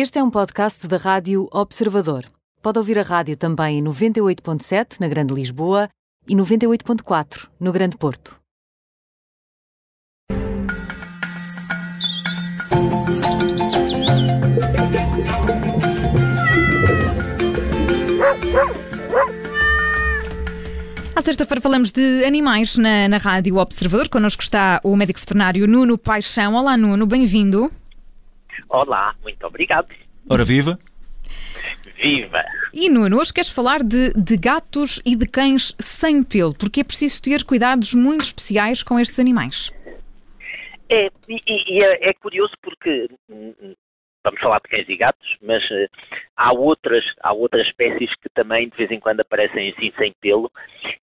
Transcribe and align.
Este 0.00 0.20
é 0.20 0.22
um 0.22 0.30
podcast 0.30 0.86
da 0.86 0.96
Rádio 0.96 1.48
Observador. 1.50 2.24
Pode 2.62 2.78
ouvir 2.78 3.00
a 3.00 3.02
rádio 3.02 3.36
também 3.36 3.80
em 3.80 3.82
98.7 3.82 5.00
na 5.00 5.08
Grande 5.08 5.34
Lisboa 5.34 5.88
e 6.28 6.36
98.4 6.36 7.48
no 7.58 7.72
Grande 7.72 7.96
Porto. 7.96 8.38
À 21.16 21.22
sexta-feira 21.22 21.60
falamos 21.60 21.90
de 21.90 22.24
animais 22.24 22.76
na, 22.76 23.08
na 23.08 23.18
Rádio 23.18 23.56
Observador. 23.56 24.08
Connosco 24.08 24.44
está 24.44 24.80
o 24.84 24.94
médico 24.94 25.18
veterinário 25.18 25.66
Nuno 25.66 25.98
Paixão. 25.98 26.54
Olá, 26.54 26.76
Nuno, 26.76 27.04
bem-vindo. 27.04 27.68
Olá, 28.68 29.14
muito 29.22 29.46
obrigado. 29.46 29.88
Ora 30.28 30.44
viva! 30.44 30.78
Viva! 31.96 32.44
E 32.72 32.88
Nuno, 32.88 33.18
hoje 33.18 33.32
queres 33.32 33.50
falar 33.50 33.82
de, 33.82 34.12
de 34.12 34.36
gatos 34.36 35.00
e 35.04 35.16
de 35.16 35.26
cães 35.26 35.74
sem 35.78 36.22
pelo, 36.22 36.54
porque 36.54 36.80
é 36.80 36.84
preciso 36.84 37.20
ter 37.22 37.44
cuidados 37.44 37.94
muito 37.94 38.22
especiais 38.22 38.82
com 38.82 38.98
estes 38.98 39.18
animais. 39.18 39.72
É, 40.88 41.10
e, 41.28 41.40
e 41.46 41.82
é, 41.82 42.10
é, 42.10 42.14
curioso 42.14 42.54
porque 42.62 43.08
hum, 43.28 43.54
hum, 43.60 43.74
vamos 44.24 44.40
falar 44.40 44.60
de 44.60 44.68
cães 44.68 44.88
e 44.88 44.96
gatos, 44.96 45.36
mas 45.42 45.62
uh, 45.64 45.88
há 46.36 46.52
outras 46.52 47.04
há 47.20 47.32
outras 47.32 47.66
espécies 47.66 48.10
que 48.22 48.28
também 48.34 48.68
de 48.68 48.76
vez 48.76 48.90
em 48.90 49.00
quando 49.00 49.20
aparecem 49.20 49.70
assim 49.70 49.92
sem 49.98 50.14
pelo 50.20 50.50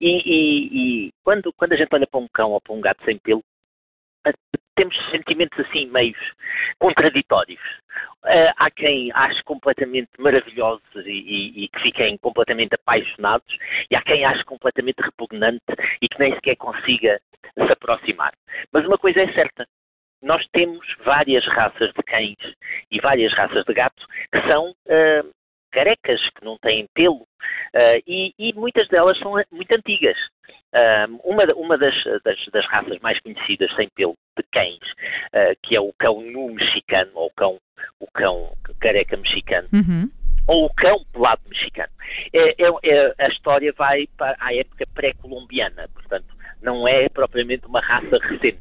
e, 0.00 0.22
e, 0.24 1.06
e 1.06 1.10
quando 1.22 1.52
quando 1.52 1.72
a 1.72 1.76
gente 1.76 1.90
olha 1.92 2.06
para 2.06 2.20
um 2.20 2.28
cão 2.28 2.52
ou 2.52 2.60
para 2.60 2.72
um 2.72 2.80
gato 2.80 3.04
sem 3.04 3.18
pelo 3.18 3.42
temos 4.74 4.96
sentimentos 5.10 5.58
assim 5.60 5.86
meios 5.86 6.18
contraditórios. 6.78 7.60
Uh, 8.24 8.52
há 8.56 8.70
quem 8.70 9.12
ache 9.12 9.42
completamente 9.44 10.10
maravilhosos 10.18 10.82
e, 10.96 11.10
e, 11.10 11.64
e, 11.64 11.68
que 11.68 11.80
fiquem 11.80 12.16
completamente 12.18 12.74
apaixonados, 12.74 13.56
e 13.90 13.94
há 13.94 14.02
quem 14.02 14.24
ache 14.24 14.42
completamente 14.44 15.00
repugnante 15.00 15.62
e 16.00 16.08
que 16.08 16.18
nem 16.18 16.34
sequer 16.34 16.56
consiga 16.56 17.20
se 17.54 17.72
aproximar. 17.72 18.32
Mas 18.72 18.86
uma 18.86 18.98
coisa 18.98 19.20
é 19.20 19.32
certa: 19.34 19.66
nós 20.22 20.44
temos 20.52 20.86
várias 21.04 21.46
raças 21.46 21.92
de 21.92 22.02
cães 22.02 22.36
e 22.90 23.00
várias 23.00 23.32
raças 23.34 23.64
de 23.64 23.74
gatos 23.74 24.04
que 24.32 24.40
são 24.48 24.70
uh, 24.70 25.34
carecas, 25.74 26.20
que 26.30 26.44
não 26.44 26.56
têm 26.58 26.86
pelo, 26.94 27.16
uh, 27.16 28.00
e, 28.06 28.32
e, 28.38 28.52
muitas 28.54 28.86
delas 28.88 29.18
são 29.18 29.32
muito 29.50 29.72
antigas. 29.72 30.16
Uh, 30.72 31.20
uma 31.24 31.44
uma 31.54 31.76
das, 31.78 31.94
das, 32.24 32.36
das, 32.52 32.66
raças 32.66 32.98
mais 33.00 33.18
conhecidas 33.20 33.74
sem 33.74 33.88
pelo 33.94 34.14
de 34.36 34.44
cães, 34.52 34.78
uh, 34.78 35.56
que 35.62 35.76
é 35.76 35.80
o 35.80 35.92
cão 35.98 36.20
nu 36.20 36.52
mexicano, 36.52 37.10
ou 37.14 37.26
o 37.26 37.30
cão, 37.30 37.58
o 38.00 38.06
cão 38.12 38.52
careca 38.80 39.16
mexicano, 39.16 39.68
uhum. 39.72 40.10
ou 40.46 40.66
o 40.66 40.74
cão 40.74 41.04
pelado 41.12 41.42
mexicano. 41.48 41.92
É, 42.32 42.62
é, 42.62 42.70
é, 42.84 43.14
a 43.18 43.28
história 43.28 43.72
vai 43.76 44.06
para 44.16 44.36
a 44.38 44.54
época 44.54 44.84
pré-colombiana, 44.94 45.88
portanto, 45.94 46.34
não 46.62 46.88
é 46.88 47.08
propriamente 47.08 47.66
uma 47.66 47.80
raça 47.80 48.18
recente, 48.22 48.58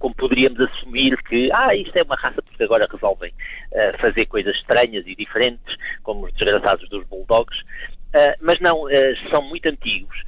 como 0.00 0.14
poderíamos 0.16 0.60
assumir 0.60 1.16
que, 1.24 1.48
ah, 1.52 1.74
isto 1.74 1.96
é 1.96 2.02
uma 2.02 2.16
raça 2.16 2.42
porque 2.42 2.64
agora 2.64 2.88
resolvem 2.90 3.32
uh, 3.74 3.98
fazer 4.00 4.26
coisas 4.26 4.54
estranhas 4.56 5.06
e 5.06 5.14
diferentes, 5.14 5.76
como 6.02 6.26
os 6.26 6.32
desgraçados 6.34 6.88
dos 6.88 7.04
bulldogs, 7.06 7.60
uh, 7.60 8.34
mas 8.40 8.60
não, 8.60 8.84
são 9.30 9.42
muito 9.42 9.68
antigos, 9.68 10.22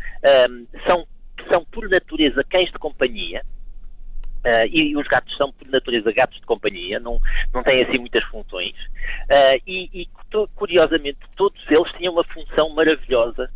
são, 0.86 1.06
são 1.48 1.64
por 1.66 1.88
natureza 1.88 2.42
cães 2.44 2.70
de 2.70 2.78
companhia, 2.78 3.42
Uh, 4.46 4.62
e, 4.70 4.92
e, 4.92 4.96
os 4.96 5.08
gatos 5.08 5.36
são, 5.36 5.50
por 5.50 5.66
natureza, 5.66 6.12
gatos 6.12 6.38
de 6.38 6.46
companhia, 6.46 7.00
não, 7.00 7.18
não 7.52 7.64
têm 7.64 7.82
assim 7.82 7.98
muitas 7.98 8.24
funções. 8.26 8.76
Uh, 9.24 9.60
e, 9.66 9.90
e, 9.92 10.08
curiosamente, 10.54 11.18
todos 11.34 11.60
eles 11.68 11.90
tinham 11.94 12.12
uma 12.12 12.22
função 12.22 12.70
maravilhosa, 12.70 13.50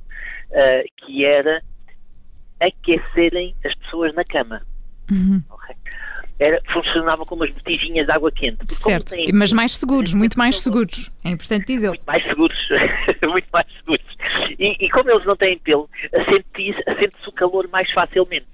uh, 0.50 1.06
que 1.06 1.24
era 1.24 1.62
aquecerem 2.61 3.55
as 3.64 3.72
pessoas 3.77 4.12
na 4.17 4.24
cama. 4.24 4.62
Uhum. 5.12 5.40
Okay? 5.48 5.77
Era, 6.40 6.58
funcionava 6.73 7.27
como 7.27 7.45
as 7.45 7.51
botijinhas 7.51 8.06
de 8.06 8.12
água 8.12 8.33
quente. 8.33 8.74
Certo, 8.74 9.11
têm, 9.11 9.27
mas 9.34 9.52
mais 9.52 9.73
seguros, 9.77 10.14
muito 10.14 10.39
mais 10.39 10.58
seguros. 10.58 11.11
É 11.23 11.28
importante 11.28 11.67
dizer. 11.67 11.89
Muito 11.89 12.06
mais 12.06 12.23
seguros, 12.24 12.68
muito 13.28 13.48
mais 13.52 13.67
seguros. 13.77 14.17
E, 14.58 14.86
e, 14.86 14.90
como 14.90 15.11
eles 15.11 15.27
não 15.27 15.36
têm 15.36 15.58
pelo, 15.58 15.89
sente-se 16.11 16.83
sente 16.98 17.28
o 17.28 17.33
calor 17.33 17.68
mais 17.68 17.90
facilmente. 17.92 18.48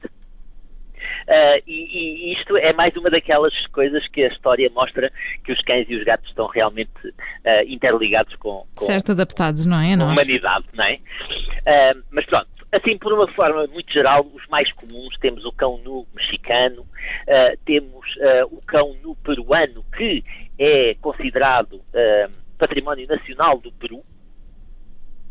Uh, 1.27 1.63
e, 1.67 2.31
e, 2.31 2.33
isto 2.35 2.57
é 2.57 2.73
mais 2.73 2.97
uma 2.97 3.11
daquelas 3.11 3.55
coisas 3.69 4.07
que 4.09 4.25
a 4.25 4.29
história 4.29 4.71
mostra 4.71 5.13
que 5.45 5.53
os 5.53 5.61
cães 5.63 5.87
e 5.89 5.97
os 5.97 6.05
gatos 6.05 6.29
estão 6.29 6.47
realmente 6.47 6.91
uh, 7.07 7.63
interligados 7.67 8.35
com, 8.37 8.65
com, 8.75 8.85
certo, 8.85 9.13
adaptados, 9.13 9.67
não 9.67 9.81
é? 9.81 9.95
A 9.95 10.07
humanidade, 10.07 10.67
não 10.75 10.85
é? 10.85 10.95
Uh, 10.95 12.03
mas 12.11 12.25
pronto, 12.27 12.49
Assim, 12.73 12.99
por 12.99 13.13
uma 13.13 13.29
forma 13.33 13.67
muito 13.69 13.93
geral, 13.93 14.27
os 14.35 14.47
mais 14.49 14.71
comuns 14.73 15.17
temos 15.19 15.45
o 15.45 15.53
cão 15.53 15.79
nu 15.85 16.07
mexicano, 16.15 16.83
uh, 16.83 17.57
temos 17.65 18.07
uh, 18.17 18.47
o 18.51 18.61
cão 18.63 18.95
nu 19.03 19.15
peruano, 19.17 19.85
que 19.97 20.25
é 20.59 20.95
considerado 21.01 21.75
uh, 21.75 22.31
património 22.59 23.07
nacional 23.07 23.59
do 23.59 23.71
Peru. 23.73 24.03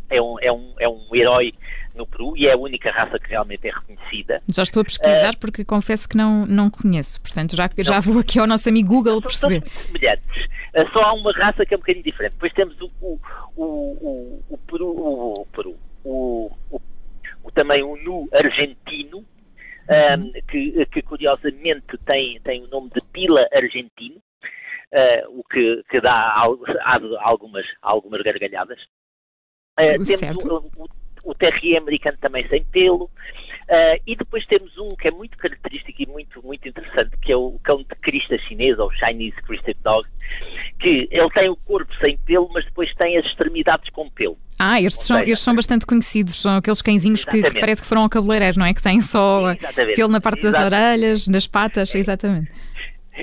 É 0.10 0.22
um, 0.22 0.36
é, 0.40 0.52
um, 0.52 0.74
é 0.80 0.88
um 0.88 1.08
herói 1.14 1.52
no 1.96 2.06
Peru 2.06 2.38
e 2.38 2.48
é 2.48 2.54
a 2.54 2.58
única 2.58 2.92
raça 2.92 3.20
que 3.20 3.30
realmente 3.30 3.68
é 3.68 3.72
reconhecida. 3.72 4.42
Já 4.54 4.62
estou 4.62 4.82
a 4.82 4.86
pesquisar 4.86 5.36
porque 5.38 5.66
confesso 5.66 6.08
que 6.08 6.16
não, 6.16 6.46
não 6.46 6.70
conheço, 6.70 7.20
portanto 7.20 7.56
já, 7.56 7.68
já 7.80 8.00
vou 8.00 8.20
aqui 8.20 8.40
ao 8.40 8.46
nosso 8.46 8.70
amigo 8.70 8.88
Google 8.88 9.20
perceber. 9.20 9.64
São 9.68 9.84
semelhantes. 9.88 10.48
só 10.94 11.02
há 11.02 11.14
uma 11.14 11.32
raça 11.34 11.66
que 11.66 11.74
é 11.74 11.78
um 11.78 11.80
bocadinho 11.80 12.06
diferente. 12.06 12.34
Depois 12.34 12.54
temos 12.54 12.80
o, 12.80 12.92
o, 13.02 13.20
o, 13.58 14.44
o 14.48 14.58
Peru, 14.60 14.90
o, 14.90 15.48
Peru 15.52 15.76
o, 16.06 16.52
o 16.70 16.80
também 17.52 17.84
um 17.84 17.96
nu 17.98 18.30
argentino, 18.34 19.20
um, 19.20 20.32
que, 20.50 20.86
que, 20.88 21.02
curiosamente 21.02 21.98
tem, 22.06 22.40
tem 22.42 22.64
o 22.64 22.68
nome 22.68 22.90
de 22.90 23.02
Pila 23.12 23.48
Argentino, 23.54 24.18
uh, 24.18 25.40
o 25.40 25.44
que, 25.44 25.84
que 25.90 26.02
dá 26.02 26.36
algumas, 27.22 27.66
algumas 27.82 28.22
gargalhadas. 28.22 28.82
Uh, 29.80 30.04
temos 30.04 30.44
o, 30.46 30.72
o, 30.78 30.88
o 31.24 31.36
terrier 31.36 31.82
americano 31.82 32.18
também 32.20 32.48
sem 32.48 32.64
pelo, 32.66 33.10
Uh, 33.68 33.98
e 34.06 34.16
depois 34.16 34.46
temos 34.46 34.78
um 34.78 34.90
que 34.96 35.08
é 35.08 35.12
muito 35.12 35.36
característico 35.40 36.04
e 36.04 36.06
muito, 36.06 36.40
muito 36.46 36.68
interessante, 36.68 37.18
que 37.20 37.32
é 37.32 37.36
o 37.36 37.60
cão 37.64 37.78
de 37.78 37.96
crista 38.00 38.38
chinês, 38.38 38.78
ou 38.78 38.92
Chinese 38.94 39.36
Crested 39.42 39.78
Dog, 39.84 40.08
que 40.80 41.08
ele 41.10 41.30
tem 41.32 41.50
o 41.50 41.56
corpo 41.56 41.92
sem 42.00 42.16
pelo, 42.18 42.48
mas 42.54 42.64
depois 42.66 42.94
tem 42.94 43.18
as 43.18 43.26
extremidades 43.26 43.90
com 43.90 44.08
pelo. 44.12 44.38
Ah, 44.60 44.80
estes, 44.80 45.08
são, 45.08 45.20
estes 45.20 45.40
são 45.40 45.56
bastante 45.56 45.86
conhecidos, 45.86 46.42
são 46.42 46.58
aqueles 46.58 46.82
cãezinhos 46.82 47.26
que, 47.26 47.42
que, 47.42 47.60
parece 47.60 47.82
que 47.82 47.88
foram 47.88 48.04
ao 48.04 48.10
cabeleireiro, 48.10 48.60
não 48.60 48.66
é? 48.68 48.74
Que 48.74 48.82
têm 48.82 49.02
só 49.02 49.52
exatamente. 49.52 49.96
pelo 49.96 50.10
na 50.10 50.22
parte 50.22 50.44
das 50.44 50.60
orelhas, 50.60 51.28
nas 51.28 51.48
patas, 51.48 51.94
é. 51.94 51.98
exatamente. 51.98 52.52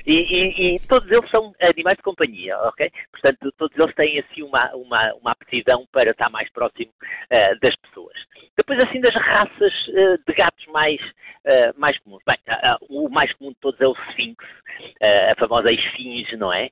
E, 0.07 0.13
e, 0.13 0.77
e, 0.77 0.81
todos 0.87 1.11
eles 1.11 1.29
são 1.31 1.53
animais 1.61 1.97
de 1.97 2.03
companhia, 2.03 2.59
ok? 2.61 2.91
Portanto, 3.11 3.53
todos 3.59 3.79
eles 3.79 3.95
têm 3.95 4.19
assim 4.21 4.43
uma, 4.43 4.75
uma, 4.75 5.15
uma 5.15 5.33
aptidão 5.33 5.87
para 5.93 6.11
estar 6.11 6.31
mais 6.31 6.51
próximo 6.51 6.91
uh, 6.91 7.61
das 7.61 7.77
pessoas. 7.77 8.17
Depois, 8.57 8.79
assim, 8.81 9.01
das 9.01 9.15
raças 9.15 9.73
uh, 9.89 10.19
de 10.27 10.35
gatos 10.35 10.67
mais, 10.67 11.01
uh, 11.01 11.79
mais 11.79 11.99
comuns. 12.01 12.23
Bem, 12.27 12.39
o 12.89 13.09
mais 13.09 13.33
comum 13.35 13.51
de 13.51 13.59
todos 13.61 13.81
é 13.81 13.87
o 13.87 13.97
Sphinx, 14.11 14.45
a 15.31 15.35
famosa 15.39 15.71
esfinge, 15.71 16.37
não 16.37 16.53
é? 16.53 16.69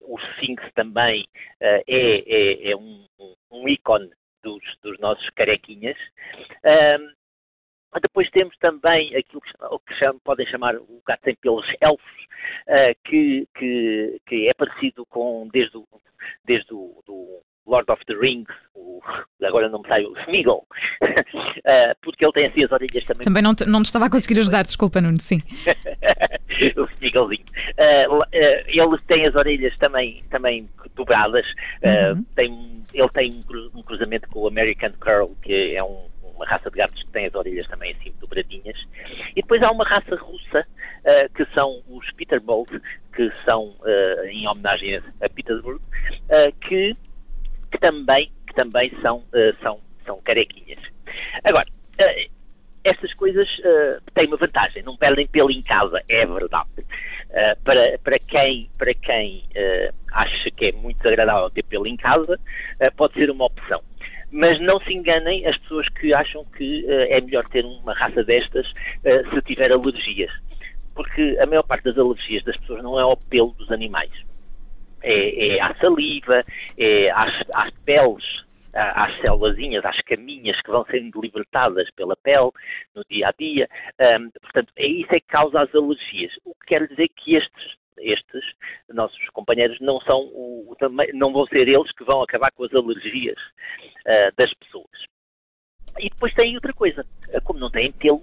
o 0.00 0.18
Sphinx 0.18 0.62
também 0.74 1.26
é, 1.60 1.82
é, 1.86 2.70
é 2.70 2.76
um, 2.76 3.04
um 3.50 3.68
ícone 3.68 4.10
dos, 4.42 4.62
dos 4.82 4.98
nossos 4.98 5.28
carequinhas. 5.30 5.96
Depois 7.98 8.30
temos 8.30 8.56
também 8.58 9.14
aquilo 9.16 9.40
que, 9.40 9.52
que 9.86 9.94
chamam, 9.98 10.20
podem 10.20 10.46
chamar 10.46 10.76
o 10.76 11.02
gato 11.06 11.24
sem 11.24 11.34
pelos 11.36 11.66
elfos, 11.80 12.19
que, 13.04 13.46
que, 13.56 14.20
que, 14.26 14.48
é 14.48 14.54
parecido 14.54 15.04
com 15.06 15.48
desde 15.52 15.76
o, 15.76 15.86
desde 16.44 16.72
o 16.72 17.02
do 17.06 17.42
Lord 17.66 17.90
of 17.90 18.04
the 18.06 18.14
Rings, 18.14 18.48
o, 18.74 19.00
agora 19.42 19.68
não 19.68 19.80
me 19.80 19.88
sai 19.88 20.04
o 20.04 20.16
Smeagol, 20.20 20.66
uh, 21.02 21.96
porque 22.02 22.24
ele 22.24 22.32
tem 22.32 22.46
assim 22.46 22.64
as 22.64 22.72
orelhas 22.72 23.04
também. 23.04 23.22
Também 23.22 23.42
não 23.42 23.54
te, 23.54 23.64
não 23.66 23.82
te 23.82 23.86
estava 23.86 24.06
a 24.06 24.10
conseguir 24.10 24.40
ajudar, 24.40 24.62
desculpa, 24.62 25.00
Nuno, 25.00 25.20
sim. 25.20 25.38
o 26.76 26.84
Smeagolzinho. 26.94 27.44
Uh, 27.78 28.22
ele 28.32 28.98
tem 29.06 29.26
as 29.26 29.34
orelhas 29.34 29.76
também, 29.78 30.22
também 30.30 30.68
dobradas, 30.94 31.46
uhum. 31.82 32.22
tem, 32.34 32.84
ele 32.92 33.08
tem 33.10 33.30
um 33.74 33.82
cruzamento 33.82 34.28
com 34.28 34.40
o 34.40 34.48
American 34.48 34.92
Curl, 35.00 35.34
que 35.42 35.76
é 35.76 35.82
um 35.82 36.09
uma 36.40 36.46
raça 36.46 36.70
de 36.70 36.76
gatos 36.78 37.02
que 37.02 37.10
tem 37.10 37.26
as 37.26 37.34
orelhas 37.34 37.66
também 37.66 37.92
assim 37.92 38.14
dobradinhas. 38.18 38.76
E 39.36 39.42
depois 39.42 39.62
há 39.62 39.70
uma 39.70 39.84
raça 39.84 40.16
russa, 40.16 40.60
uh, 40.60 41.34
que 41.34 41.44
são 41.54 41.82
os 41.88 42.10
Peterbolt, 42.12 42.70
que 43.14 43.30
são 43.44 43.76
uh, 43.80 44.24
em 44.24 44.48
homenagem 44.48 44.96
a 44.96 45.28
Petersburg, 45.28 45.78
uh, 45.78 46.52
que, 46.62 46.96
que, 47.70 47.78
também, 47.78 48.32
que 48.46 48.54
também 48.54 48.90
são, 49.02 49.22
são, 49.62 49.80
são 50.06 50.20
carequinhas. 50.22 50.80
Agora, 51.44 51.66
estas 52.82 53.12
coisas 53.14 53.46
têm 54.14 54.26
uma 54.26 54.38
vantagem, 54.38 54.82
não 54.82 54.96
perdem 54.96 55.26
pelo 55.26 55.50
em 55.50 55.60
casa, 55.62 56.02
é 56.08 56.24
verdade. 56.24 56.70
Para, 57.62 57.98
para 57.98 58.18
quem, 58.18 58.70
para 58.78 58.94
quem 58.94 59.44
acha 60.12 60.50
que 60.50 60.66
é 60.66 60.72
muito 60.72 61.06
agradável 61.06 61.50
ter 61.50 61.62
pelo 61.64 61.86
em 61.86 61.96
casa, 61.96 62.40
pode 62.96 63.14
ser 63.14 63.30
uma 63.30 63.44
opção. 63.44 63.82
Mas 64.40 64.58
não 64.60 64.80
se 64.80 64.94
enganem 64.94 65.46
as 65.46 65.56
pessoas 65.58 65.86
que 65.90 66.14
acham 66.14 66.42
que 66.56 66.86
é 66.88 67.20
melhor 67.20 67.46
ter 67.50 67.62
uma 67.62 67.92
raça 67.92 68.24
destas 68.24 68.66
se 69.02 69.42
tiver 69.42 69.70
alergias. 69.70 70.32
Porque 70.94 71.36
a 71.38 71.44
maior 71.44 71.62
parte 71.62 71.84
das 71.84 71.98
alergias 71.98 72.42
das 72.44 72.56
pessoas 72.56 72.82
não 72.82 72.98
é 72.98 73.02
ao 73.02 73.18
pelo 73.18 73.52
dos 73.52 73.70
animais. 73.70 74.10
É, 75.02 75.56
é 75.56 75.60
à 75.60 75.74
saliva, 75.74 76.42
é 76.78 77.10
às, 77.10 77.34
às 77.54 77.70
peles 77.84 78.24
às 78.72 79.14
célulazinhas, 79.20 79.84
às 79.84 80.00
caminhas 80.02 80.60
que 80.62 80.70
vão 80.70 80.84
sendo 80.86 81.20
libertadas 81.20 81.90
pela 81.90 82.16
pele 82.16 82.50
no 82.94 83.04
dia 83.10 83.28
a 83.28 83.32
dia. 83.32 83.68
Um, 84.00 84.30
portanto, 84.30 84.72
é 84.76 84.86
isso 84.86 85.14
é 85.14 85.20
que 85.20 85.26
causa 85.26 85.60
as 85.60 85.74
alergias. 85.74 86.32
O 86.44 86.54
que 86.54 86.68
quer 86.68 86.86
dizer 86.86 87.08
que 87.08 87.34
estes 87.34 87.79
estes 88.00 88.44
nossos 88.88 89.28
companheiros 89.30 89.78
não 89.80 90.00
são 90.00 90.20
o, 90.20 90.76
não 91.14 91.32
vão 91.32 91.46
ser 91.46 91.68
eles 91.68 91.92
que 91.92 92.04
vão 92.04 92.22
acabar 92.22 92.50
com 92.52 92.64
as 92.64 92.74
alergias 92.74 93.38
uh, 93.38 94.34
das 94.36 94.52
pessoas. 94.54 95.10
E 95.98 96.08
depois 96.08 96.32
tem 96.34 96.54
outra 96.54 96.72
coisa, 96.72 97.04
como 97.44 97.58
não 97.58 97.70
têm 97.70 97.92
pelo, 97.92 98.22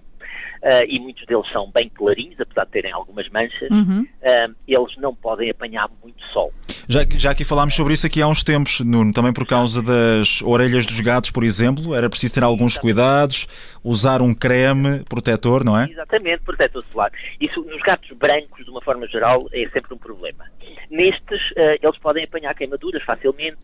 uh, 0.63 0.85
e 0.87 0.99
muitos 0.99 1.25
deles 1.25 1.49
são 1.51 1.69
bem 1.71 1.89
clarinhos, 1.89 2.39
apesar 2.39 2.65
de 2.65 2.71
terem 2.71 2.91
algumas 2.91 3.27
manchas, 3.29 3.69
uhum. 3.69 4.01
uh, 4.21 4.55
eles 4.67 4.97
não 4.97 5.13
podem 5.15 5.49
apanhar 5.49 5.89
muito 6.03 6.21
sol. 6.33 6.51
Já, 6.89 7.01
já 7.15 7.31
aqui 7.31 7.43
falámos 7.43 7.75
sobre 7.75 7.93
isso 7.93 8.07
aqui 8.07 8.21
há 8.21 8.27
uns 8.27 8.43
tempos, 8.43 8.79
Nuno, 8.79 9.11
também 9.11 9.33
por 9.33 9.45
causa 9.45 9.81
das 9.81 10.41
orelhas 10.41 10.85
dos 10.85 10.99
gatos, 11.01 11.31
por 11.31 11.43
exemplo, 11.43 11.93
era 11.93 12.09
preciso 12.09 12.33
ter 12.33 12.43
alguns 12.43 12.73
Exatamente. 12.73 12.95
cuidados, 12.95 13.47
usar 13.83 14.21
um 14.21 14.33
creme 14.33 15.03
protetor, 15.09 15.63
não 15.65 15.77
é? 15.77 15.89
Exatamente, 15.89 16.43
protetor 16.43 16.83
solar. 16.91 17.11
Isso 17.41 17.61
nos 17.63 17.81
gatos 17.81 18.09
brancos, 18.17 18.63
de 18.63 18.71
uma 18.71 18.81
forma 18.81 19.05
geral, 19.07 19.47
é 19.51 19.67
sempre 19.69 19.93
um 19.93 19.97
problema. 19.97 20.45
Nestes, 20.89 21.51
uh, 21.51 21.77
eles 21.81 21.97
podem 21.99 22.23
apanhar 22.23 22.53
queimaduras 22.55 23.03
facilmente, 23.03 23.57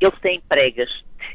eles 0.00 0.18
têm 0.20 0.40
pregas 0.48 0.88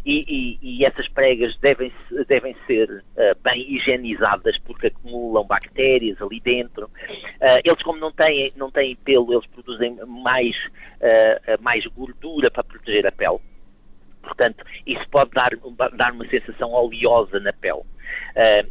e, 0.05 0.25
e, 0.27 0.59
e 0.61 0.85
essas 0.85 1.07
pregas 1.09 1.55
devem, 1.57 1.91
devem 2.27 2.55
ser 2.65 2.89
uh, 2.89 3.39
bem 3.43 3.73
higienizadas 3.73 4.57
porque 4.59 4.87
acumulam 4.87 5.45
bactérias 5.45 6.21
ali 6.21 6.39
dentro. 6.39 6.85
Uh, 6.85 7.61
eles, 7.63 7.81
como 7.83 7.99
não 7.99 8.11
têm, 8.11 8.51
não 8.55 8.71
têm 8.71 8.95
pelo, 8.95 9.33
eles 9.33 9.45
produzem 9.47 9.97
mais, 10.07 10.55
uh, 10.57 11.61
mais 11.61 11.85
gordura 11.87 12.49
para 12.49 12.63
proteger 12.63 13.05
a 13.05 13.11
pele. 13.11 13.39
Portanto, 14.23 14.63
isso 14.85 15.07
pode 15.09 15.31
dar, 15.31 15.51
dar 15.95 16.13
uma 16.13 16.27
sensação 16.27 16.71
oleosa 16.71 17.39
na 17.39 17.51
pele. 17.53 17.81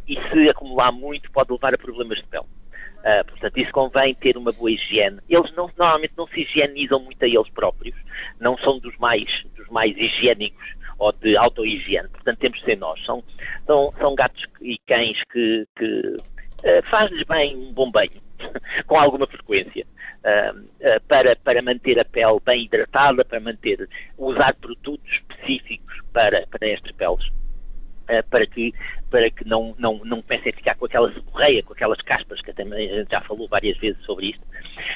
e 0.07 0.15
se 0.29 0.49
acumular 0.49 0.91
muito, 0.93 1.29
pode 1.31 1.51
levar 1.51 1.73
a 1.73 1.77
problemas 1.77 2.17
de 2.19 2.27
pele. 2.27 2.45
Uh, 3.01 3.25
portanto, 3.25 3.57
isso 3.57 3.71
convém 3.71 4.13
ter 4.13 4.37
uma 4.37 4.51
boa 4.51 4.71
higiene. 4.71 5.19
Eles 5.27 5.51
não, 5.55 5.69
normalmente 5.75 6.13
não 6.15 6.27
se 6.27 6.41
higienizam 6.41 6.99
muito 6.99 7.23
a 7.23 7.27
eles 7.27 7.49
próprios, 7.49 7.95
não 8.39 8.57
são 8.59 8.77
dos 8.79 8.95
mais, 8.97 9.27
dos 9.55 9.67
mais 9.69 9.97
higiênicos 9.97 10.80
ou 11.01 11.11
de 11.13 11.35
auto-higiene. 11.35 12.07
Portanto, 12.09 12.37
temos 12.37 12.59
de 12.59 12.65
ser 12.65 12.77
nós. 12.77 13.03
São, 13.03 13.23
são, 13.65 13.91
são 13.93 14.15
gatos 14.15 14.43
e 14.61 14.77
cães 14.87 15.17
que, 15.31 15.67
que 15.75 16.15
uh, 16.15 16.89
faz-lhes 16.89 17.25
bem 17.27 17.57
um 17.57 17.73
bom 17.73 17.89
banho, 17.89 18.21
com 18.85 18.99
alguma 18.99 19.25
frequência, 19.25 19.83
uh, 20.23 20.59
uh, 20.59 21.01
para, 21.07 21.35
para 21.37 21.61
manter 21.63 21.99
a 21.99 22.05
pele 22.05 22.39
bem 22.45 22.65
hidratada, 22.65 23.25
para 23.25 23.39
manter, 23.39 23.89
usar 24.15 24.53
produtos 24.55 25.11
específicos 25.11 25.99
para, 26.13 26.45
para 26.47 26.69
estas 26.69 26.91
peles. 26.91 27.40
Uh, 28.11 28.27
para 28.29 28.45
que, 28.45 28.73
para 29.09 29.29
que 29.29 29.47
não, 29.47 29.73
não, 29.79 30.01
não 30.03 30.21
comecem 30.21 30.51
a 30.51 30.55
ficar 30.55 30.75
com 30.75 30.85
aquela 30.85 31.13
seborreia, 31.13 31.63
com 31.63 31.71
aquelas 31.71 32.01
caspas, 32.01 32.41
que 32.41 32.51
também 32.51 32.91
a 32.91 32.95
gente 32.97 33.11
já 33.11 33.21
falou 33.21 33.47
várias 33.47 33.77
vezes 33.77 34.03
sobre 34.03 34.31
isto. 34.31 34.41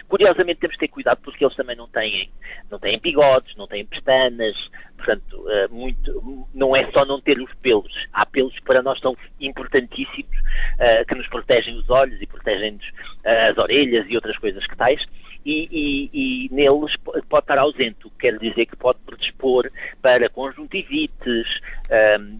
Curiosamente 0.09 0.59
temos 0.59 0.75
de 0.75 0.79
ter 0.79 0.87
cuidado 0.89 1.19
porque 1.23 1.45
eles 1.45 1.55
também 1.55 1.77
não 1.77 1.87
têm, 1.87 2.29
não 2.69 2.77
têm 2.77 2.99
bigodes, 2.99 3.55
não 3.55 3.67
têm 3.67 3.85
pestanas, 3.85 4.55
Portanto, 4.97 5.37
uh, 5.37 5.73
muito, 5.73 6.47
não 6.53 6.75
é 6.75 6.89
só 6.91 7.05
não 7.05 7.19
ter 7.21 7.39
os 7.39 7.53
pelos. 7.55 7.93
Há 8.13 8.25
pelos 8.25 8.53
que 8.55 8.63
para 8.63 8.81
nós 8.81 8.99
são 8.99 9.15
importantíssimos, 9.39 10.35
uh, 10.35 11.05
que 11.07 11.15
nos 11.15 11.27
protegem 11.27 11.77
os 11.77 11.89
olhos 11.89 12.19
e 12.21 12.25
protegem-nos 12.25 12.85
as 13.23 13.57
orelhas 13.57 14.05
e 14.09 14.15
outras 14.15 14.37
coisas 14.37 14.65
que 14.65 14.75
tais. 14.75 15.03
E, 15.45 15.67
e, 15.71 16.09
e, 16.11 16.49
neles 16.51 16.95
pode 17.29 17.43
estar 17.43 17.59
ausente, 17.59 18.07
o 18.07 18.09
que 18.09 18.17
quer 18.17 18.39
dizer 18.39 18.65
que 18.65 18.75
pode 18.75 18.97
predispor 19.05 19.69
para 20.01 20.27
conjuntivites, 20.29 21.45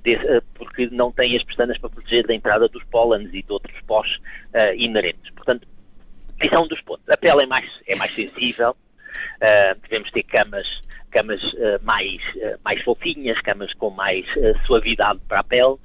de, 0.01 0.17
porque 0.55 0.89
não 0.91 1.11
tem 1.11 1.37
as 1.37 1.43
pestanas 1.43 1.77
para 1.77 1.91
proteger 1.91 2.25
da 2.25 2.33
entrada 2.33 2.67
dos 2.67 2.83
pólenes 2.85 3.31
e 3.31 3.43
de 3.43 3.51
outros 3.51 3.79
pós 3.81 4.07
inerentes. 4.75 5.31
Portanto, 5.35 5.67
esse 6.41 6.53
é 6.53 6.59
um 6.59 6.67
dos 6.67 6.81
pontos. 6.81 7.07
A 7.07 7.15
pele 7.15 7.43
é 7.43 7.45
mais, 7.45 7.69
é 7.87 7.95
mais 7.95 8.09
sensível, 8.09 8.75
devemos 9.83 10.09
ter 10.09 10.23
camas 10.23 10.65
camas 11.15 11.41
uh, 11.53 11.81
mais, 11.81 12.21
uh, 12.35 12.59
mais 12.63 12.83
fofinhas, 12.83 13.39
camas 13.39 13.73
com 13.75 13.89
mais 13.89 14.27
uh, 14.35 14.57
suavidade 14.67 15.19
para 15.29 15.39
a 15.39 15.43
pele. 15.43 15.77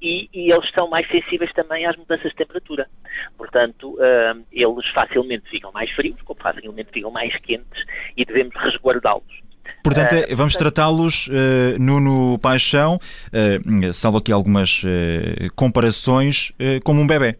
E, 0.00 0.28
e, 0.32 0.52
eles 0.52 0.70
são 0.72 0.88
mais 0.88 1.06
sensíveis 1.08 1.52
também 1.52 1.86
às 1.86 1.96
mudanças 1.96 2.30
de 2.30 2.36
temperatura. 2.36 2.88
Portanto, 3.36 3.96
eles 4.50 4.86
facilmente 4.92 5.48
ficam 5.50 5.70
mais 5.72 5.90
frios, 5.92 6.20
como 6.22 6.40
facilmente 6.40 6.90
ficam 6.92 7.10
mais 7.10 7.34
quentes 7.38 7.84
e 8.16 8.24
devemos 8.24 8.54
resguardá-los. 8.56 9.42
Portanto, 9.82 10.14
uh, 10.14 10.36
vamos 10.36 10.54
tratá-los, 10.54 11.26
uh, 11.26 11.78
Nuno 11.78 12.38
Paixão, 12.38 12.96
uh, 12.96 13.92
salvo 13.92 14.18
aqui 14.18 14.30
algumas 14.30 14.82
uh, 14.84 15.52
comparações, 15.56 16.52
como 16.84 17.00
um 17.00 17.06
bebê. 17.06 17.36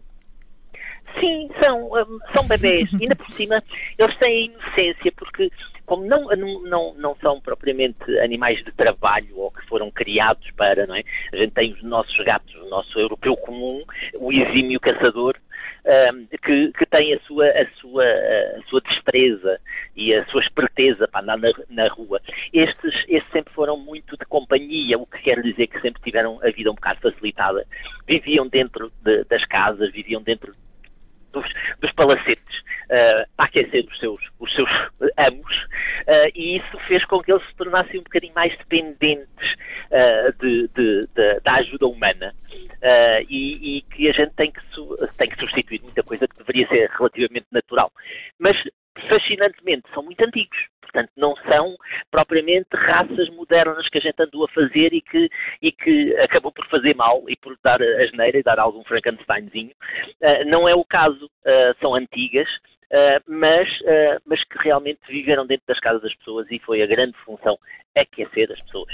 Sim, 1.19 1.49
são, 1.59 1.85
um, 1.93 2.19
são 2.33 2.45
bebês. 2.47 2.91
e 2.93 2.97
ainda 3.03 3.15
por 3.15 3.29
cima, 3.31 3.63
eles 3.97 4.17
têm 4.17 4.27
a 4.27 4.45
inocência, 4.45 5.11
porque 5.15 5.49
como 5.85 6.05
não, 6.05 6.27
não, 6.63 6.93
não 6.95 7.15
são 7.17 7.41
propriamente 7.41 8.19
animais 8.19 8.63
de 8.63 8.71
trabalho 8.71 9.37
ou 9.37 9.51
que 9.51 9.65
foram 9.67 9.91
criados 9.91 10.49
para, 10.51 10.87
não 10.87 10.95
é? 10.95 11.03
A 11.33 11.37
gente 11.37 11.53
tem 11.53 11.73
os 11.73 11.83
nossos 11.83 12.15
gatos, 12.23 12.53
o 12.55 12.69
nosso 12.69 12.97
europeu 12.97 13.35
comum, 13.35 13.83
o 14.17 14.31
exímio 14.31 14.79
caçador, 14.79 15.35
um, 15.85 16.25
que, 16.27 16.71
que, 16.71 16.85
tem 16.85 17.13
a 17.13 17.19
sua, 17.21 17.47
a, 17.47 17.67
sua, 17.79 18.05
a 18.05 18.61
sua 18.69 18.81
destreza 18.81 19.59
e 19.95 20.13
a 20.13 20.25
sua 20.27 20.41
esperteza 20.41 21.07
para 21.07 21.21
andar 21.21 21.37
na, 21.37 21.51
na 21.69 21.87
rua. 21.89 22.21
Estes, 22.53 22.93
estes 23.07 23.31
sempre 23.31 23.53
foram 23.53 23.75
muito 23.77 24.17
de 24.17 24.25
companhia, 24.25 24.97
o 24.97 25.05
que 25.05 25.21
quer 25.21 25.41
dizer 25.41 25.67
que 25.67 25.81
sempre 25.81 26.01
tiveram 26.01 26.39
a 26.41 26.49
vida 26.51 26.71
um 26.71 26.75
bocado 26.75 27.01
facilitada. 27.01 27.65
Viviam 28.07 28.47
dentro 28.47 28.91
de, 29.03 29.25
das 29.25 29.43
casas, 29.45 29.91
viviam 29.91 30.21
dentro 30.21 30.53
dos, 31.33 31.45
dos 31.81 31.91
palacetes 31.91 32.63
uh, 32.89 33.25
aquecer 33.37 33.85
os 33.85 33.99
seus, 33.99 34.19
os 34.39 34.53
seus 34.55 34.69
amos 35.17 35.55
uh, 36.07 36.31
e 36.35 36.57
isso 36.57 36.77
fez 36.87 37.03
com 37.05 37.21
que 37.21 37.31
eles 37.31 37.45
se 37.47 37.55
tornassem 37.55 37.99
um 37.99 38.03
bocadinho 38.03 38.33
mais 38.33 38.57
dependentes 38.57 39.53
uh, 39.91 40.33
de, 40.39 40.67
de, 40.69 41.07
de, 41.07 41.39
da 41.41 41.55
ajuda 41.55 41.87
humana 41.87 42.33
e, 43.29 43.77
e, 43.77 43.81
que 43.81 44.09
a 44.09 44.11
gente 44.11 44.33
tem 44.35 44.51
que, 44.51 44.61
tem 45.17 45.29
que 45.29 45.39
substituir 45.39 45.81
muita 45.81 46.03
coisa 46.03 46.27
que 46.27 46.37
deveria 46.37 46.67
ser 46.67 46.89
relativamente 46.89 47.47
natural. 47.51 47.91
Mas 48.37 48.57
fascinantemente 49.07 49.83
são 49.93 50.03
muito 50.03 50.21
antigos. 50.23 50.57
Portanto, 50.81 51.11
não 51.17 51.35
são 51.49 51.75
propriamente 52.11 52.67
raças 52.73 53.27
modernas 53.29 53.89
que 53.89 53.97
a 53.97 54.01
gente 54.01 54.21
andou 54.21 54.45
a 54.45 54.49
fazer 54.49 54.93
e 54.93 55.01
que, 55.01 55.29
e 55.61 55.71
que 55.71 56.15
acabou 56.17 56.51
por 56.51 56.67
fazer 56.67 56.95
mal 56.95 57.23
e 57.27 57.35
por 57.35 57.57
dar 57.63 57.81
a 57.81 58.05
geneira 58.05 58.37
e 58.37 58.43
dar 58.43 58.59
algum 58.59 58.83
Frankensteinzinho. 58.83 59.71
Uh, 60.21 60.45
não 60.45 60.69
é 60.69 60.75
o 60.75 60.85
caso. 60.85 61.25
Uh, 61.25 61.75
são 61.81 61.95
antigas, 61.95 62.47
Uh, 62.47 62.72
mas, 63.27 63.67
uh, 63.81 64.21
mas 64.25 64.43
que 64.43 64.57
realmente 64.63 64.99
viveram 65.09 65.45
dentro 65.45 65.65
das 65.67 65.79
casas 65.79 66.01
das 66.01 66.15
pessoas 66.15 66.47
e 66.51 66.59
foi 66.59 66.81
a 66.81 66.87
grande 66.87 67.13
função 67.25 67.57
aquecer 67.95 68.51
as 68.51 68.61
pessoas. 68.63 68.93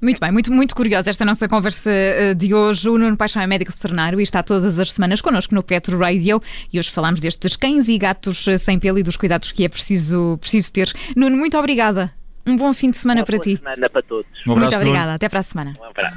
Muito 0.00 0.20
bem, 0.20 0.30
muito, 0.30 0.52
muito 0.52 0.74
curiosa 0.74 1.10
esta 1.10 1.24
nossa 1.24 1.48
conversa 1.48 1.90
uh, 1.90 2.34
de 2.34 2.54
hoje. 2.54 2.88
O 2.88 2.98
Nuno 2.98 3.16
Paixão 3.16 3.42
é 3.42 3.46
médico 3.46 3.72
veterinário 3.72 4.20
e 4.20 4.22
está 4.22 4.42
todas 4.42 4.78
as 4.78 4.92
semanas 4.92 5.20
connosco 5.20 5.54
no 5.54 5.62
Petro 5.62 5.98
Radio 5.98 6.40
e 6.72 6.78
hoje 6.78 6.90
falamos 6.90 7.20
destes 7.20 7.56
cães 7.56 7.88
e 7.88 7.98
gatos 7.98 8.44
sem 8.58 8.78
pelo 8.78 8.98
e 8.98 9.02
dos 9.02 9.16
cuidados 9.16 9.52
que 9.52 9.64
é 9.64 9.68
preciso, 9.68 10.38
preciso 10.38 10.72
ter. 10.72 10.92
Nuno, 11.16 11.36
muito 11.36 11.58
obrigada. 11.58 12.12
Um 12.46 12.56
bom 12.56 12.72
fim 12.72 12.90
de 12.90 12.96
semana 12.96 13.20
Uma 13.20 13.26
para 13.26 13.38
ti. 13.38 13.56
semana 13.56 13.90
para 13.90 14.02
todos. 14.02 14.30
Um 14.46 14.52
abraço, 14.52 14.56
muito 14.58 14.76
obrigada. 14.76 15.04
Nuno. 15.04 15.16
Até 15.16 15.28
para 15.28 15.40
a 15.40 15.42
semana. 15.42 15.74
Um 15.78 15.84
abraço. 15.84 16.16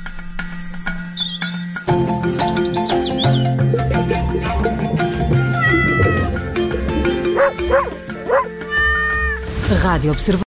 Rádio 9.81 10.11
Observador. 10.11 10.39